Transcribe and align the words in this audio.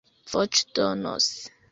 voĉdonos 0.31 1.27